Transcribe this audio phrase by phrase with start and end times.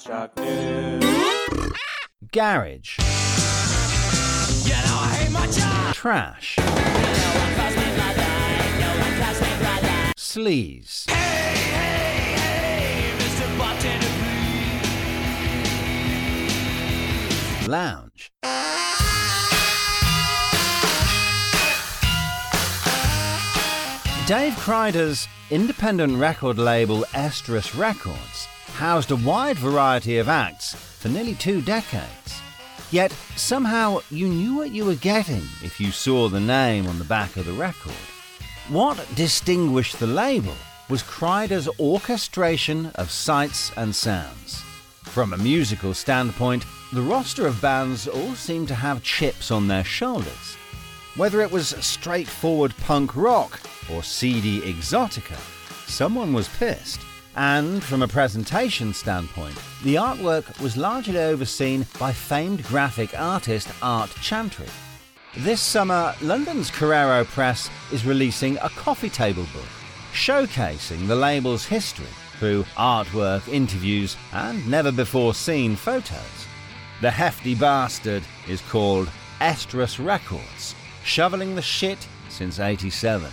[0.00, 1.72] Asterisk News.
[2.32, 2.96] Garage.
[5.92, 6.56] Trash.
[10.16, 11.06] Sleaze.
[17.68, 18.30] Lounge.
[24.26, 28.39] Dave Crider's independent record label Estrus Records
[28.80, 32.40] housed a wide variety of acts for nearly two decades.
[32.90, 37.04] Yet somehow you knew what you were getting if you saw the name on the
[37.04, 37.92] back of the record.
[38.70, 40.54] What distinguished the label
[40.88, 44.62] was Crider's orchestration of sights and sounds.
[45.02, 46.64] From a musical standpoint,
[46.94, 50.56] the roster of bands all seemed to have chips on their shoulders.
[51.16, 53.60] Whether it was straightforward punk rock
[53.92, 55.36] or seedy exotica,
[55.86, 57.02] someone was pissed.
[57.36, 64.10] And from a presentation standpoint, the artwork was largely overseen by famed graphic artist Art
[64.20, 64.66] Chantry.
[65.36, 69.68] This summer, London's Carrero Press is releasing a coffee table book
[70.12, 72.06] showcasing the label's history
[72.38, 76.46] through artwork, interviews, and never before seen photos.
[77.00, 79.08] The hefty bastard is called
[79.40, 83.30] Estrus Records, shoveling the shit since 87.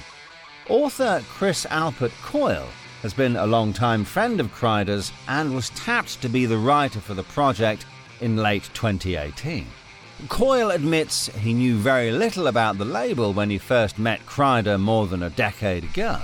[0.70, 2.68] Author Chris Alpert Coyle
[3.02, 7.14] has been a long-time friend of Crider's and was tapped to be the writer for
[7.14, 7.86] the project
[8.22, 9.68] in late 2018.
[10.30, 15.06] Coyle admits he knew very little about the label when he first met Crider more
[15.06, 16.20] than a decade ago.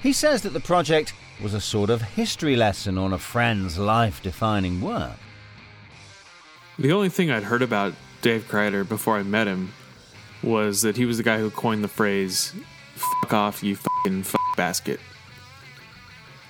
[0.00, 1.12] He says that the project
[1.42, 5.18] was a sort of history lesson on a friend's life defining work.
[6.78, 9.72] The only thing I'd heard about Dave Crider before I met him
[10.42, 12.54] was that he was the guy who coined the phrase
[12.94, 15.00] "fuck off, you fucking fuck basket."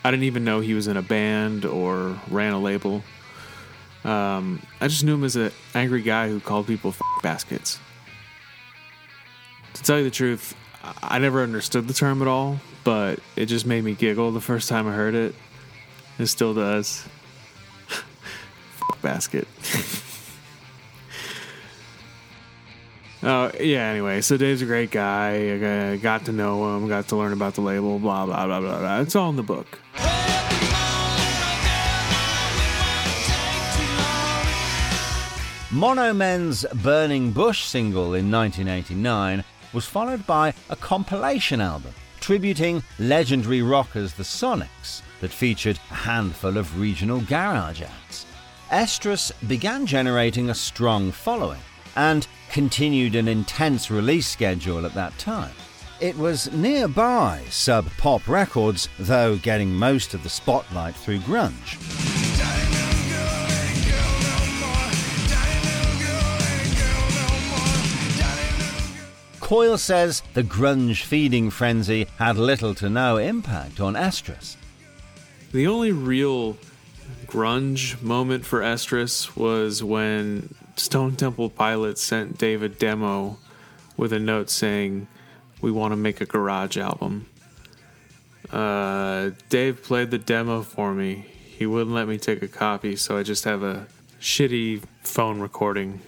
[0.07, 3.03] I didn't even know he was in a band or ran a label.
[4.05, 7.81] Um, I just knew him as an angry guy who called people fuck baskets.
[9.75, 10.55] To tell you the truth,
[11.03, 14.69] I never understood the term at all, but it just made me giggle the first
[14.69, 15.35] time I heard it.
[16.21, 17.05] It still does.
[19.03, 19.49] basket.
[23.29, 23.89] Oh yeah.
[23.89, 25.91] Anyway, so Dave's a great guy.
[25.93, 26.87] I got to know him.
[26.87, 27.99] Got to learn about the label.
[27.99, 29.01] Blah blah blah blah blah.
[29.01, 29.81] It's all in the book.
[35.73, 39.43] Mono Men's Burning Bush single in 1989
[39.73, 46.57] was followed by a compilation album tributing legendary rockers the Sonics that featured a handful
[46.57, 48.25] of regional garage acts.
[48.71, 51.61] Estrus began generating a strong following
[51.97, 55.53] and continued an intense release schedule at that time.
[56.01, 61.77] It was nearby Sub Pop Records, though getting most of the spotlight through grunge.
[69.41, 74.57] Coyle says the grunge feeding frenzy had little to no impact on Estrus.
[75.53, 76.59] The only real
[77.27, 83.39] grunge moment for Estrus was when Stone Temple Pilots sent Dave a demo
[83.97, 85.09] with a note saying,
[85.61, 87.27] "We want to make a garage album."
[88.53, 91.27] Uh, Dave played the demo for me.
[91.59, 93.87] He wouldn't let me take a copy, so I just have a
[94.21, 96.01] shitty phone recording.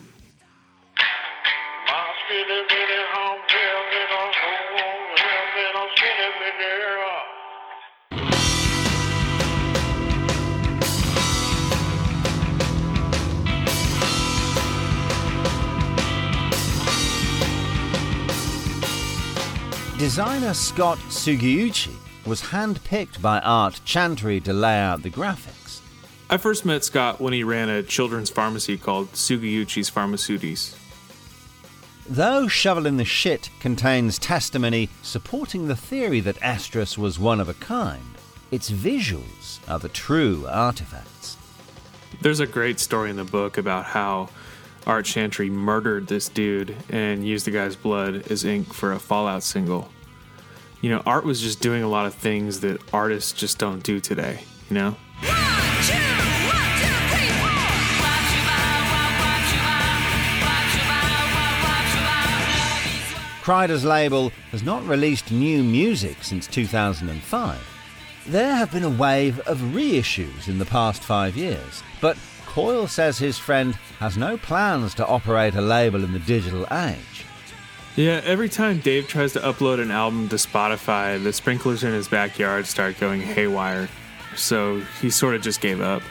[19.99, 21.93] Designer Scott Sugiuchi
[22.25, 25.81] was handpicked by Art Chantry to lay out the graphics.
[26.31, 30.77] I first met Scott when he ran a children's pharmacy called Sugiuchi's Pharmaceutis.
[32.09, 37.49] Though Shovel in the Shit contains testimony supporting the theory that Estrus was one of
[37.49, 38.15] a kind,
[38.53, 41.37] its visuals are the true artifacts.
[42.21, 44.29] There's a great story in the book about how
[44.89, 49.43] Art Chantry murdered this dude and used the guy's blood as ink for a Fallout
[49.43, 49.91] single.
[50.81, 54.01] you know, art was just doing a lot of things that artists just don't do
[54.01, 54.41] today,
[54.71, 54.97] you know?
[63.43, 67.59] Crider's label has not released new music since 2005.
[68.27, 72.17] There have been a wave of reissues in the past five years, but
[72.49, 77.27] Coyle says his friend has no plans to operate a label in the digital age.
[77.95, 82.09] Yeah, every time Dave tries to upload an album to Spotify, the sprinklers in his
[82.09, 83.89] backyard start going haywire.
[84.35, 86.03] So he sort of just gave up.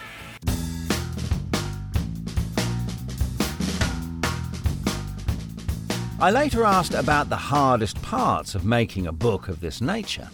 [6.19, 10.29] I later asked about the hardest parts of making a book of this nature.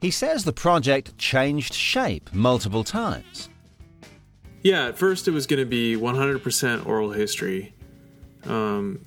[0.00, 3.50] He says the project changed shape multiple times.
[4.62, 7.74] Yeah, at first it was going to be 100% oral history.
[8.44, 9.04] Um,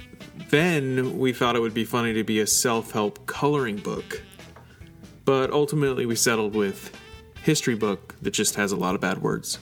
[0.50, 4.22] then we thought it would be funny to be a self help coloring book.
[5.24, 6.96] But ultimately we settled with
[7.42, 9.60] history book that just has a lot of bad words.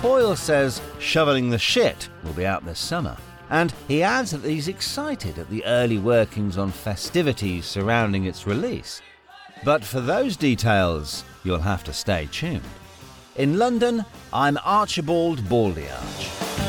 [0.00, 3.16] Coyle says Shoveling the Shit will be out this summer.
[3.50, 9.02] And he adds that he's excited at the early workings on festivities surrounding its release.
[9.64, 12.62] But for those details, you'll have to stay tuned.
[13.36, 16.65] In London, I'm Archibald Baldiarch.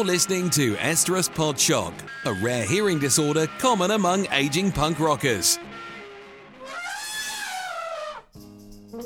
[0.00, 1.92] You're listening to Estrus Pod Shock,
[2.24, 5.58] a rare hearing disorder common among aging punk rockers.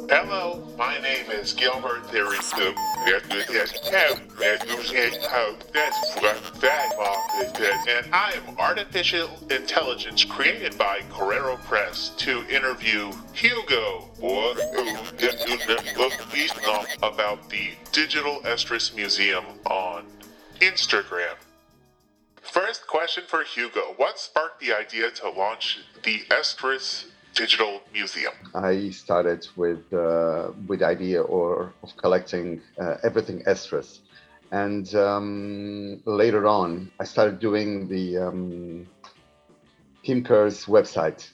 [0.09, 2.77] Hello, my name is Gilbert Theristum.
[7.89, 14.11] And I am artificial intelligence created by Carrero Press to interview Hugo
[17.03, 20.05] about the Digital Estrus Museum on
[20.61, 21.37] Instagram.
[22.43, 28.33] First question for Hugo What sparked the idea to launch the Estrus Digital Museum?
[28.55, 34.01] I started with uh, with idea or of collecting uh, everything Estrus,
[34.53, 38.87] and um, later on I started doing the um,
[40.05, 41.29] Tim Kerr's website,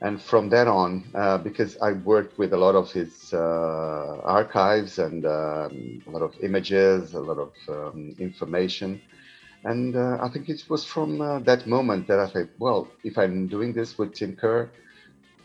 [0.00, 4.98] and from then on, uh, because I worked with a lot of his uh, archives
[4.98, 9.00] and um, a lot of images, a lot of um, information.
[9.64, 13.16] And uh, I think it was from uh, that moment that I said, well, if
[13.16, 14.68] I'm doing this with Tim Kerr,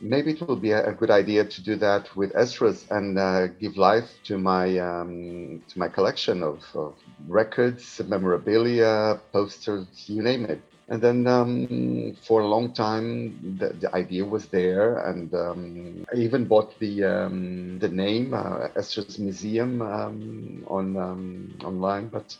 [0.01, 3.77] maybe it will be a, good idea to do that with Estrus and uh, give
[3.77, 6.95] life to my um, to my collection of, of,
[7.27, 10.61] records, memorabilia, posters, you name it.
[10.89, 16.17] And then um, for a long time, the, the, idea was there, and um, I
[16.17, 22.36] even bought the um, the name uh, Estrus Museum um, on um, online, but.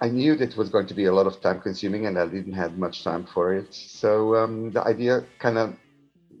[0.00, 2.26] I knew that it was going to be a lot of time consuming and I
[2.26, 3.72] didn't have much time for it.
[3.72, 5.76] So the idea kind of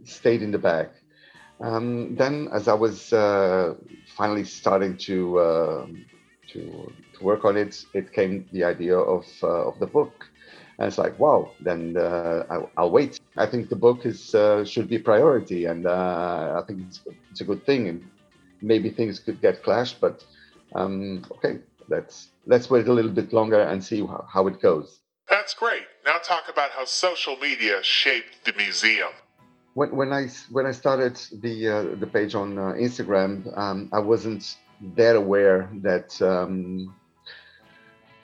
[0.04, 0.90] stayed in the back.
[1.60, 3.74] Um, then, as I was uh,
[4.16, 5.86] finally starting to, uh,
[6.52, 10.26] to, to work on it, it came the idea of uh, of the book,
[10.78, 11.50] and it's like, wow!
[11.60, 13.20] Then uh, I'll, I'll, wait.
[13.36, 17.00] I think the book is uh, should be priority, and uh, I think it's,
[17.30, 17.88] it's, a good thing.
[17.88, 18.04] And
[18.60, 20.24] maybe things could get clashed, but
[20.74, 25.00] um, okay, let's let's wait a little bit longer and see how, how it goes.
[25.28, 25.86] That's great.
[26.04, 29.12] Now talk about how social media shaped the museum
[29.74, 33.98] when, when I when I started the uh, the page on uh, Instagram, um, I
[33.98, 34.56] wasn't
[34.96, 36.94] that aware that um,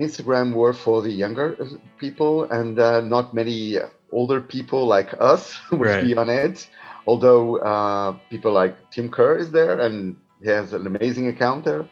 [0.01, 1.57] Instagram were for the younger
[1.99, 3.77] people and uh, not many
[4.13, 6.05] older people like us would right.
[6.05, 6.69] be on it.
[7.07, 11.87] Although uh, people like Tim Kerr is there and he has an amazing account there,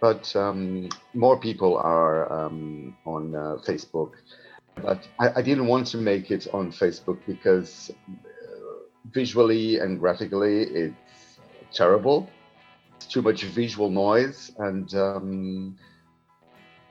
[0.00, 4.12] but um, more people are um, on uh, Facebook.
[4.82, 7.90] But I, I didn't want to make it on Facebook because
[9.12, 11.38] visually and graphically, it's
[11.72, 12.28] terrible.
[12.96, 15.76] It's too much visual noise, and um,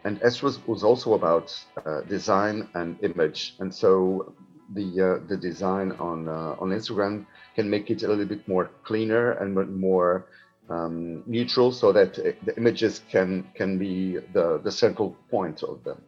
[0.04, 1.54] and Estrus was also about
[1.86, 4.34] uh, design and image, and so
[4.74, 8.70] the uh, the design on uh, on Instagram can make it a little bit more
[8.84, 10.26] cleaner and more
[10.70, 16.02] um, neutral, so that the images can can be the the central point of them.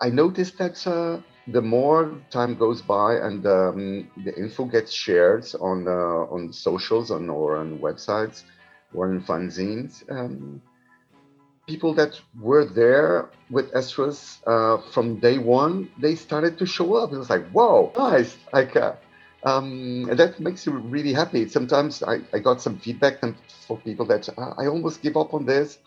[0.00, 5.46] I noticed that uh, the more time goes by and um, the info gets shared
[5.60, 8.44] on uh, on socials or on websites
[8.94, 10.60] or in fanzines, um,
[11.72, 12.12] people that
[12.48, 14.18] were there with Estrus
[14.52, 15.74] uh, from day one,
[16.04, 17.08] they started to show up.
[17.14, 18.30] It was like, whoa, nice!
[18.52, 18.94] Like, uh,
[19.50, 21.42] um, that makes you really happy.
[21.48, 23.14] Sometimes I, I got some feedback
[23.66, 25.78] for people that uh, I almost give up on this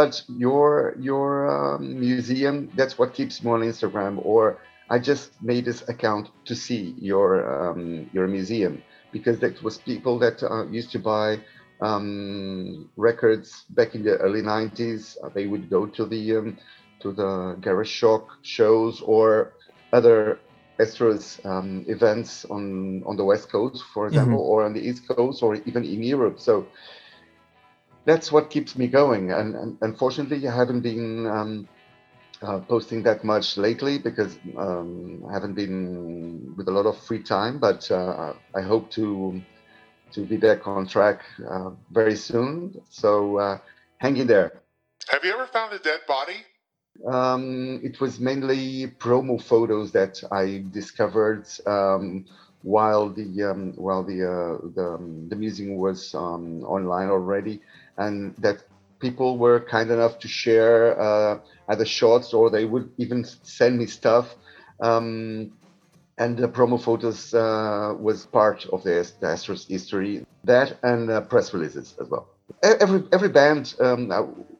[0.00, 4.58] but your your um, museum that's what keeps me on instagram or
[4.88, 8.82] I just made this account to see your um, your museum
[9.12, 11.40] because that was people that uh, used to buy
[11.82, 15.16] um, records back in the early 90s.
[15.22, 16.58] Uh, they would go to the um,
[17.00, 19.54] to the Garage Shock shows or
[19.92, 20.38] other
[20.78, 24.52] Estrus um, events on on the West Coast, for example, mm-hmm.
[24.52, 26.38] or on the East Coast, or even in Europe.
[26.40, 26.66] So
[28.04, 29.32] that's what keeps me going.
[29.32, 31.68] And, and unfortunately, I haven't been um,
[32.42, 37.22] uh, posting that much lately because um, I haven't been with a lot of free
[37.22, 39.40] time, but uh, I hope to
[40.12, 42.80] to be back on track uh, very soon.
[42.88, 43.58] So uh,
[43.98, 44.60] hang in there.
[45.08, 46.36] Have you ever found a dead body?
[47.06, 52.26] Um, it was mainly promo photos that I discovered um,
[52.62, 57.60] while the um, while the uh, the, um, the museum was um, online already,
[57.96, 58.62] and that
[59.00, 61.38] people were kind enough to share uh,
[61.68, 64.36] either shots or they would even send me stuff.
[64.80, 65.52] Um,
[66.22, 70.24] and the promo photos uh, was part of the, the Estrus history.
[70.44, 72.28] That and uh, press releases as well.
[72.62, 74.02] Every every band, um,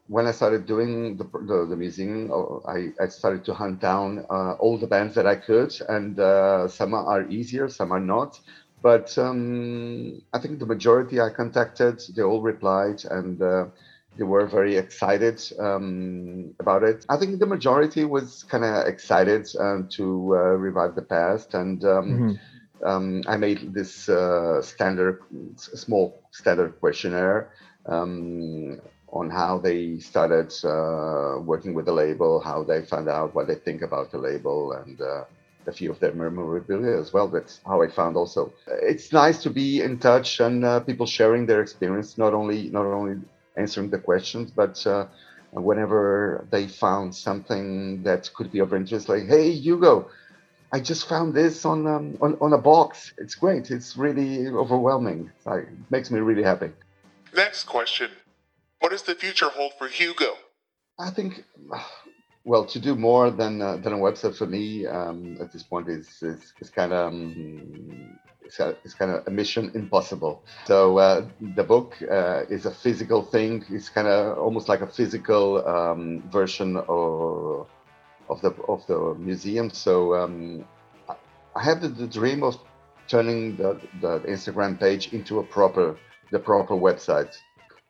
[0.07, 4.25] when I started doing the, the, the museum, uh, I, I, started to hunt down
[4.29, 8.39] uh, all the bands that I could, and uh, some are easier, some are not.
[8.81, 13.41] But um, I think the majority I contacted, they all replied, and
[14.17, 17.05] they were very excited um, about it.
[17.09, 20.03] I think the majority was kind of excited um, to
[20.35, 22.33] uh, revive the past, and um, Mm-hmm.
[22.85, 25.19] um, I made this uh, standard,
[25.55, 27.51] small standard questionnaire
[27.87, 28.79] um,
[29.11, 33.55] on how they started uh, working with the label, how they found out what they
[33.55, 35.23] think about the label, and uh,
[35.67, 37.27] a few of their memorabilia as well.
[37.27, 38.53] That's how I found also.
[38.67, 42.85] It's nice to be in touch and uh, people sharing their experience, not only not
[42.85, 43.21] only
[43.55, 45.05] answering the questions, but uh,
[45.51, 50.09] whenever they found something that could be of interest, like, hey, Hugo,
[50.71, 53.13] I just found this on um, on, on a box.
[53.19, 53.69] It's great.
[53.69, 55.31] It's really overwhelming.
[55.35, 56.71] It's like, it makes me really happy.
[57.35, 58.09] Next question
[58.79, 60.35] What does the future hold for Hugo?
[60.99, 61.43] I think,
[62.45, 65.87] well, to do more than uh, than a website for me um, at this point
[65.89, 70.43] is is, is kind of um, it's, kind of a mission impossible.
[70.65, 73.63] So uh, the book uh, is a physical thing.
[73.69, 77.67] It's kind of almost like a physical um, version of
[78.29, 79.69] of the of the museum.
[79.69, 80.65] So um,
[81.09, 81.15] I-
[81.63, 82.57] have the, the dream of
[83.07, 85.97] turning the, the Instagram page into a proper
[86.31, 87.33] the proper website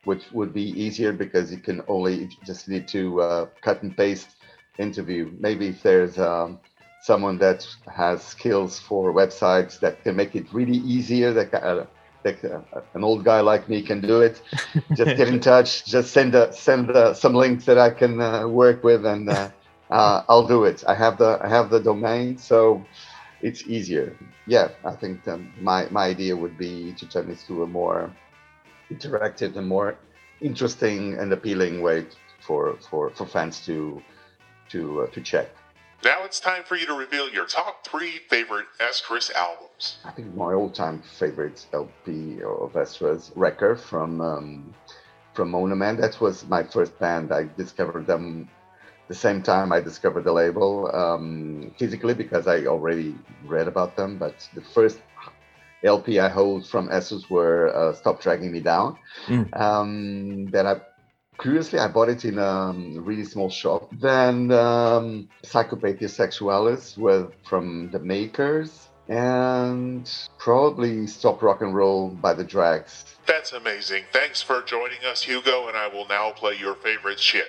[0.04, 4.36] which would be easier because you can only just need to uh, cut and paste
[4.78, 5.30] interview.
[5.38, 6.58] Maybe if there's um,
[7.02, 11.84] someone that has skills for websites that can make it really easier, that, uh,
[12.22, 14.40] that uh, an old guy like me can do it.
[14.94, 15.84] Just get in touch.
[15.84, 19.50] Just send a, send uh some links that I can uh, work with, and uh,
[19.90, 20.84] uh, I'll do it.
[20.88, 22.84] I have the I have the domain, so
[23.42, 24.16] it's easier.
[24.46, 28.10] Yeah, I think um, my my idea would be to turn this to a more
[28.90, 29.96] interactive and more
[30.40, 32.06] interesting and appealing way
[32.40, 34.02] for for, for fans to
[34.70, 35.50] to uh, to check.
[36.04, 39.98] Now it's time for you to reveal your top three favorite Estrus albums.
[40.04, 44.74] I think my all-time favorite LP of Estrus Wrecker from um,
[45.32, 45.96] from Mono Men.
[45.96, 47.32] That was my first band.
[47.32, 48.50] I discovered them
[49.08, 54.18] the same time I discovered the label um, physically because I already read about them.
[54.18, 54.98] But the first
[55.82, 59.60] LP I hold from Estrus were uh, "Stop Dragging Me Down." Mm.
[59.60, 60.80] Um, that I
[61.38, 63.88] curiously I bought it in a really small shop.
[63.92, 72.34] Then um, Psychopathia Sexualis with from the Makers, and probably Stop Rock and Roll by
[72.34, 73.04] the Drags.
[73.26, 74.04] That's amazing.
[74.12, 77.48] Thanks for joining us, Hugo, and I will now play your favorite shit.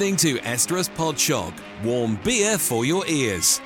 [0.00, 1.52] listening to Estrus Pod Shock.
[1.84, 3.60] Warm beer for your ears.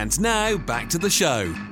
[0.00, 1.69] And now back to the show.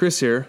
[0.00, 0.46] Chris here.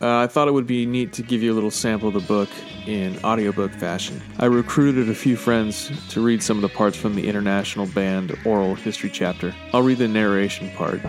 [0.00, 2.20] Uh, I thought it would be neat to give you a little sample of the
[2.20, 2.48] book
[2.86, 4.18] in audiobook fashion.
[4.38, 8.34] I recruited a few friends to read some of the parts from the International Band
[8.46, 9.54] Oral History chapter.
[9.74, 11.04] I'll read the narration part.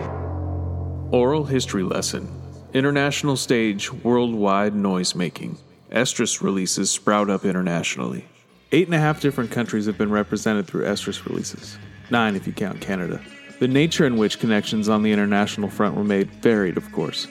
[1.13, 2.29] Oral History Lesson
[2.73, 5.57] International Stage Worldwide Noise Making.
[5.89, 8.25] Estrus releases sprout up internationally.
[8.73, 11.77] Eight and a half different countries have been represented through Estrus releases,
[12.11, 13.21] nine if you count Canada.
[13.61, 17.25] The nature in which connections on the international front were made varied, of course.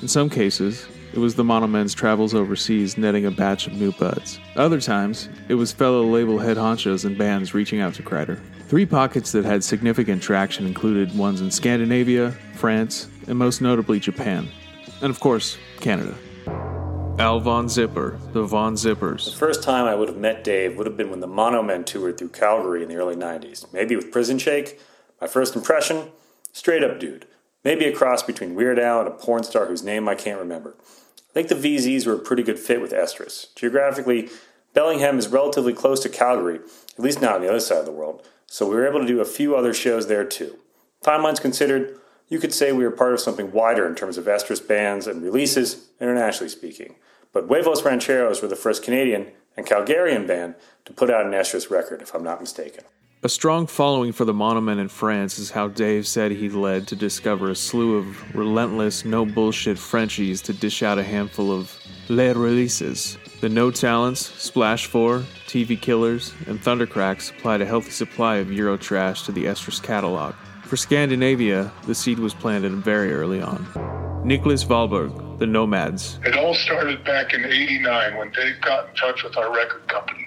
[0.00, 3.90] In some cases, it was the Mono Men's travels overseas netting a batch of new
[3.90, 4.38] buds.
[4.54, 8.40] Other times, it was fellow label head honchos and bands reaching out to Crider.
[8.68, 14.48] Three pockets that had significant traction included ones in Scandinavia, France, and most notably Japan.
[15.02, 16.14] And of course, Canada.
[17.18, 19.24] Al Von Zipper, the Von Zippers.
[19.24, 21.82] The first time I would have met Dave would have been when the Mono Men
[21.82, 23.72] toured through Calgary in the early 90s.
[23.72, 24.80] Maybe with Prison Shake.
[25.20, 26.12] My first impression?
[26.52, 27.26] Straight up dude.
[27.64, 30.76] Maybe a cross between Weird Al and a porn star whose name I can't remember.
[30.78, 33.54] I think the VZs were a pretty good fit with Estrus.
[33.54, 34.28] Geographically,
[34.74, 36.60] Bellingham is relatively close to Calgary,
[36.96, 39.06] at least not on the other side of the world, so we were able to
[39.06, 40.58] do a few other shows there too.
[41.02, 44.66] Timelines considered, you could say we were part of something wider in terms of Estrus
[44.66, 46.96] bands and releases, internationally speaking.
[47.32, 51.70] But Huevos Rancheros were the first Canadian and Calgarian band to put out an Estrus
[51.70, 52.84] record, if I'm not mistaken.
[53.24, 56.86] A strong following for the Mono Men in France is how Dave said he led
[56.86, 61.76] to discover a slew of relentless, no bullshit Frenchies to dish out a handful of
[62.08, 63.18] les releases.
[63.40, 68.76] The No Talents, Splash 4, TV Killers, and Thundercrack supplied a healthy supply of Euro
[68.76, 70.36] trash to the Estrus catalog.
[70.62, 73.66] For Scandinavia, the seed was planted very early on.
[74.24, 79.24] Nicholas Valberg, The Nomads, It all started back in 89 when Dave got in touch
[79.24, 80.17] with our record company.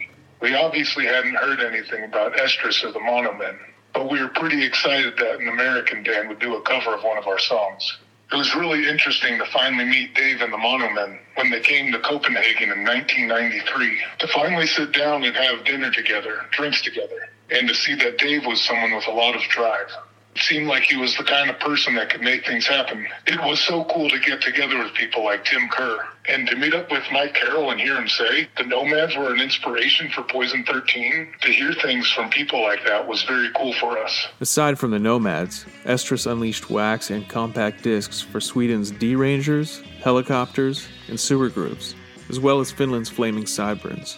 [0.42, 3.60] We obviously hadn't heard anything about Estrus or the Mono Men,
[3.94, 7.20] but we were pretty excited that an American band would do a cover of one
[7.20, 7.98] of our songs.
[8.32, 11.92] It was really interesting to finally meet Dave and the Mono Men when they came
[11.92, 17.68] to Copenhagen in 1993 to finally sit down and have dinner together, drinks together, and
[17.68, 19.92] to see that Dave was someone with a lot of drive.
[20.38, 23.06] Seemed like he was the kind of person that could make things happen.
[23.28, 26.74] It was so cool to get together with people like Tim Kerr and to meet
[26.74, 30.64] up with Mike Carroll and hear him say the Nomads were an inspiration for Poison
[30.66, 31.34] 13.
[31.42, 34.28] To hear things from people like that was very cool for us.
[34.40, 40.88] Aside from the Nomads, Estrus unleashed wax and compact discs for Sweden's D Rangers, Hellacopters,
[41.08, 41.96] and Sewergrooves,
[42.30, 44.18] as well as Finland's Flaming Sideburns.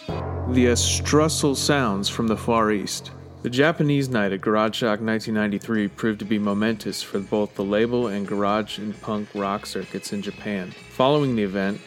[0.50, 3.10] The Estrussel sounds from the Far East.
[3.44, 8.06] The Japanese night at Garage Shock 1993 proved to be momentous for both the label
[8.06, 10.70] and garage and punk rock circuits in Japan.
[10.92, 11.78] Following the event,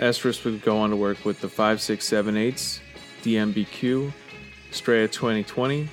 [0.00, 2.80] Estrus would go on to work with the 5678s,
[3.22, 4.12] DMBQ,
[4.72, 5.88] Straya 2020,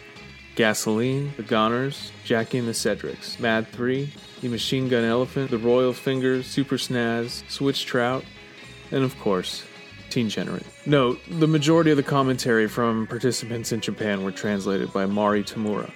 [0.56, 5.94] Gasoline, The Goners, Jackie and the Cedrics, Mad 3, The Machine Gun Elephant, The Royal
[5.94, 8.26] Fingers, Supersnazz, Switch Trout,
[8.90, 9.68] and of course,
[10.12, 10.64] Teen Generate.
[10.86, 15.92] Note, the majority of the commentary from participants in Japan were translated by Mari Tamura.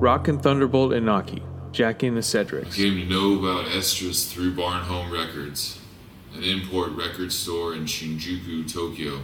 [0.00, 2.74] Rock and Thunderbolt Inaki, Jackie and the Cedrics.
[2.74, 5.78] came to know about Estrus through Barnhome Records,
[6.34, 9.20] an import record store in Shinjuku, Tokyo.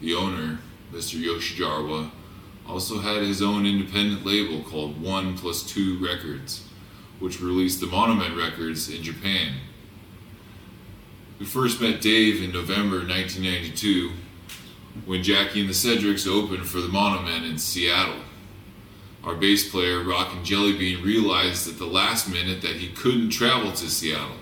[0.00, 0.58] The owner,
[0.92, 1.22] Mr.
[1.22, 2.10] Yoshijarwa,
[2.66, 6.66] also had his own independent label called One Plus Two Records,
[7.18, 9.54] which released the Mono Men records in Japan.
[11.38, 14.12] We first met Dave in November 1992
[15.04, 18.20] when Jackie and the Cedrics opened for the Mono Men in Seattle.
[19.24, 23.90] Our bass player, Rockin' Jellybean, realized at the last minute that he couldn't travel to
[23.90, 24.36] Seattle.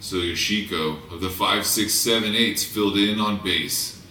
[0.00, 4.04] So Yoshiko of the 5678s filled in on bass.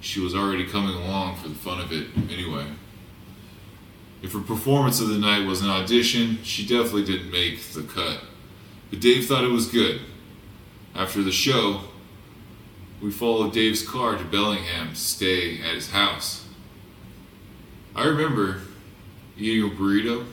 [0.00, 2.66] She was already coming along for the fun of it anyway.
[4.22, 8.22] If her performance of the night was an audition, she definitely didn't make the cut.
[8.88, 10.00] But Dave thought it was good.
[10.96, 11.82] After the show,
[13.02, 16.46] we followed Dave's car to Bellingham to stay at his house.
[17.94, 18.62] I remember
[19.36, 20.24] eating a burrito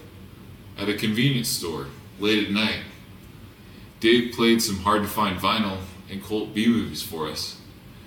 [0.77, 2.79] at a convenience store late at night.
[3.99, 7.59] Dave played some hard to find vinyl and cult B movies for us.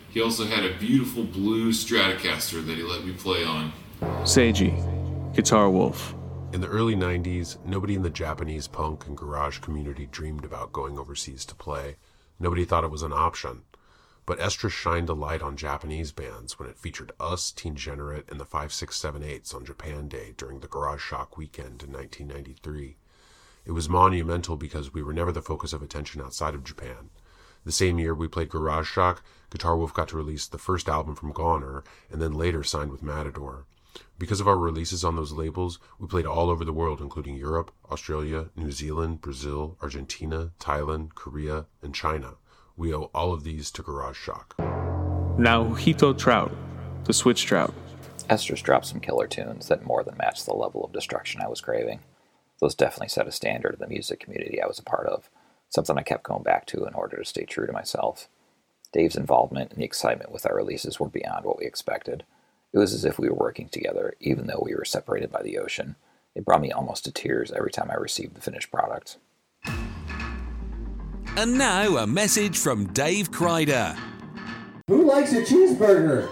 [0.09, 3.73] He also had a beautiful blue Stratocaster that he let me play on.
[4.23, 6.15] Seiji, Guitar Wolf.
[6.55, 10.99] In the early 90s, nobody in the Japanese punk and garage community dreamed about going
[10.99, 11.97] overseas to play.
[12.39, 13.63] Nobody thought it was an option.
[14.27, 18.41] But Estrus shined a light on Japanese bands when it featured us, Teen Generate, and
[18.41, 22.97] the 5678s on Japan Day during the Garage Shock weekend in 1993.
[23.65, 27.11] It was monumental because we were never the focus of attention outside of Japan.
[27.65, 31.15] The same year we played Garage Shock, Guitar Wolf got to release the first album
[31.15, 33.65] from Goner, and then later signed with Matador.
[34.19, 37.73] Because of our releases on those labels, we played all over the world, including Europe,
[37.91, 42.35] Australia, New Zealand, Brazil, Argentina, Thailand, Korea, and China.
[42.77, 44.55] We owe all of these to Garage Shock.
[45.39, 46.53] Now Hito Trout,
[47.05, 47.75] the Switch Trout.
[48.29, 51.61] Estrus dropped some killer tunes that more than matched the level of destruction I was
[51.61, 52.01] craving.
[52.61, 55.31] Those definitely set a standard in the music community I was a part of,
[55.69, 58.29] something I kept going back to in order to stay true to myself.
[58.93, 62.25] Dave's involvement and the excitement with our releases were beyond what we expected.
[62.73, 65.59] It was as if we were working together, even though we were separated by the
[65.59, 65.97] ocean.
[66.35, 69.17] It brought me almost to tears every time I received the finished product.
[71.37, 73.97] And now a message from Dave Crider.
[74.89, 76.29] Who likes a cheeseburger?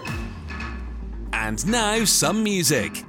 [1.33, 3.03] And now some music.